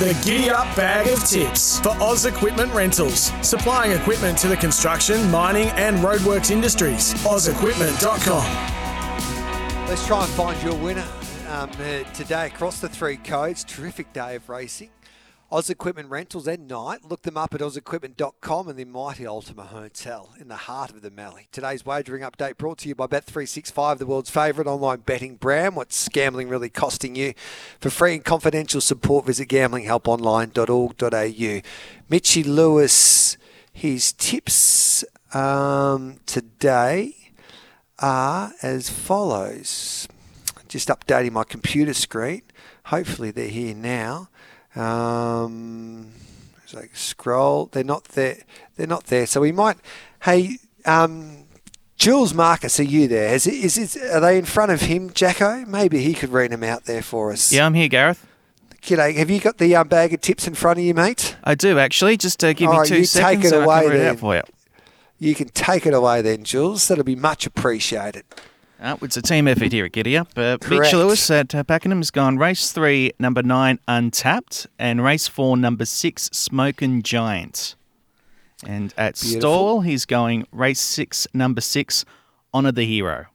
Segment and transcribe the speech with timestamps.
[0.00, 5.30] The Giddy Up Bag of Tips for Oz Equipment Rentals, supplying equipment to the construction,
[5.30, 7.12] mining, and roadworks industries.
[7.22, 8.44] OzEquipment.com.
[9.86, 11.06] Let's try and find your winner
[11.50, 13.62] um, uh, today across the three codes.
[13.62, 14.88] Terrific day of racing.
[15.52, 17.04] Oz Equipment Rentals and night.
[17.04, 21.10] Look them up at ozequipment.com and the mighty Ultima Hotel in the heart of the
[21.10, 21.48] Mallee.
[21.50, 25.74] Today's wagering update brought to you by Bet365, the world's favourite online betting brand.
[25.74, 27.34] What's gambling really costing you?
[27.80, 31.68] For free and confidential support, visit gamblinghelponline.org.au.
[32.08, 33.36] Mitchy Lewis,
[33.72, 35.04] his tips
[35.34, 37.32] um, today
[37.98, 40.06] are as follows.
[40.68, 42.42] Just updating my computer screen.
[42.84, 44.28] Hopefully they're here now.
[44.76, 46.12] Um,
[46.64, 47.66] it's like scroll.
[47.72, 48.38] They're not there.
[48.76, 49.26] They're not there.
[49.26, 49.76] So we might.
[50.22, 51.44] Hey, um,
[51.96, 53.34] Jules Marcus, are you there?
[53.34, 55.64] Is it, is it, are they in front of him, Jacko?
[55.66, 57.52] Maybe he could read them out there for us.
[57.52, 58.26] Yeah, I'm here, Gareth.
[58.80, 59.14] G'day.
[59.16, 61.36] Have you got the um, bag of tips in front of you, mate?
[61.44, 62.16] I do actually.
[62.16, 63.42] Just uh, give All me right, two you seconds.
[63.44, 64.10] take it away I can read it then.
[64.12, 64.42] out for you.
[65.18, 66.88] You can take it away then, Jules.
[66.88, 68.24] That'll be much appreciated.
[68.80, 70.28] Uh, it's a team effort here at Giddy Up.
[70.34, 75.58] Uh, Lewis at uh, Pakenham has gone race three, number nine, Untapped, and race four,
[75.58, 77.74] number six, Smokin' Giant.
[78.66, 79.40] And at Beautiful.
[79.40, 82.06] Stawell, he's going race six, number six,
[82.54, 83.26] Honour the Hero.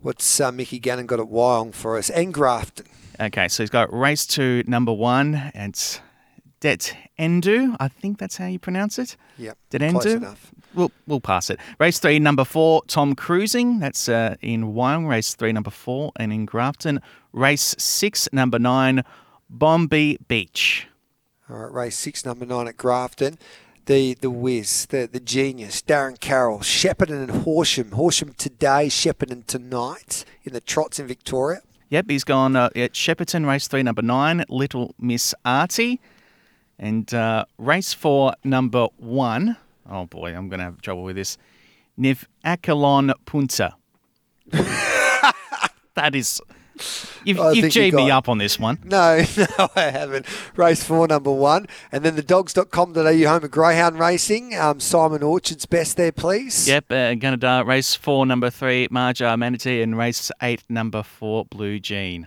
[0.00, 2.08] What's uh, Mickey Gannon got at Wyong for us?
[2.08, 2.86] And Grafton.
[3.20, 6.00] Okay, so he's got race two, number one, and
[6.62, 7.76] Det Endu.
[7.80, 9.16] I think that's how you pronounce it.
[9.36, 9.58] Yep.
[9.70, 10.36] Det Endu.
[10.74, 11.58] We'll, we'll pass it.
[11.78, 13.80] Race three, number four, Tom Cruising.
[13.80, 15.08] That's uh, in Wyong.
[15.08, 17.00] Race three, number four, and in Grafton.
[17.32, 19.02] Race six, number nine,
[19.50, 20.86] Bombay Beach.
[21.50, 23.38] All right, race six, number nine at Grafton.
[23.86, 27.90] The the whiz, the, the genius, Darren Carroll, Shepparton and Horsham.
[27.90, 31.60] Horsham today, Shepparton tonight in the trots in Victoria.
[31.90, 36.00] Yep, he's gone uh, at Shepparton, race three, number nine, Little Miss Artie.
[36.82, 39.56] And uh, race four, number one,
[39.88, 41.38] oh boy, I'm going to have trouble with this,
[41.96, 43.74] Niv Akalon Punta.
[44.50, 46.40] that is,
[47.24, 48.80] you've, I you've G'd me got- up on this one.
[48.84, 50.26] No, no, I haven't.
[50.56, 51.68] Race four, number one.
[51.92, 54.56] And then the dogs.com.au home of Greyhound Racing.
[54.56, 56.66] Um, Simon Orchard's best there, please.
[56.66, 61.78] Yep, uh, Gunnedah, race four, number three, Marja Manatee, and race eight, number four, Blue
[61.78, 62.26] Jean.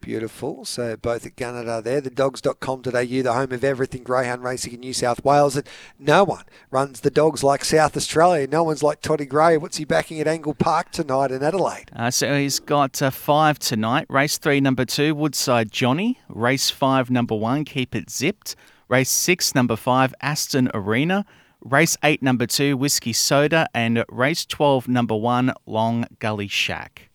[0.00, 0.64] Beautiful.
[0.64, 2.00] So both at Gunnedah there.
[2.00, 5.56] The dogs.com.au, the home of everything greyhound racing in New South Wales.
[5.56, 5.68] And
[5.98, 8.46] no one runs the dogs like South Australia.
[8.46, 9.56] No one's like Toddy Gray.
[9.56, 11.90] What's he backing at Angle Park tonight in Adelaide?
[11.94, 14.06] Uh, so he's got uh, five tonight.
[14.08, 16.18] Race three, number two, Woodside Johnny.
[16.28, 18.56] Race five, number one, Keep It Zipped.
[18.88, 21.24] Race six, number five, Aston Arena.
[21.60, 23.68] Race eight, number two, Whiskey Soda.
[23.74, 27.09] And race 12, number one, Long Gully Shack.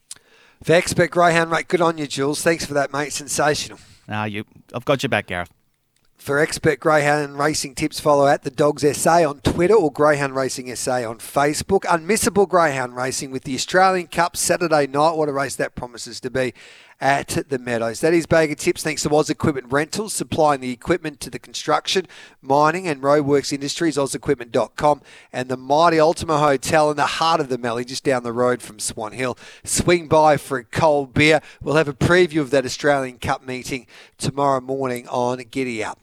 [0.63, 2.41] For expert greyhound mate, good on you, Jules.
[2.41, 3.13] Thanks for that, mate.
[3.13, 3.79] Sensational.
[4.07, 5.51] Uh, you, I've got your back, Gareth.
[6.17, 10.73] For expert greyhound racing tips, follow at the Dogs SA on Twitter or Greyhound Racing
[10.75, 11.81] SA on Facebook.
[11.81, 15.11] Unmissable greyhound racing with the Australian Cup Saturday night.
[15.11, 16.53] What a race that promises to be
[17.01, 18.01] at the Meadows.
[18.01, 21.39] That is Bag of Tips thanks to Oz Equipment Rentals, supplying the equipment to the
[21.39, 22.07] construction,
[22.41, 25.01] mining and roadworks industries, ozequipment.com,
[25.33, 28.61] and the mighty Ultima Hotel in the heart of the Mallee, just down the road
[28.61, 29.37] from Swan Hill.
[29.63, 31.41] Swing by for a cold beer.
[31.61, 35.99] We'll have a preview of that Australian Cup meeting tomorrow morning on Giddy Up.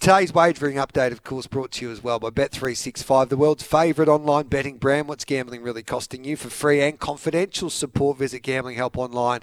[0.00, 4.08] Today's wagering update, of course, brought to you as well by Bet365, the world's favourite
[4.08, 5.08] online betting brand.
[5.08, 6.36] What's gambling really costing you?
[6.36, 9.36] For free and confidential support, visit gamblinghelponline.org.au.